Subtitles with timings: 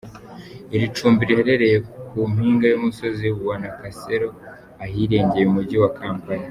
[0.75, 4.29] Iri cumbi riherereye ku mpinga y’ umusozi wa Nakasero
[4.83, 6.39] ahirengeye umujyi wa Kampala.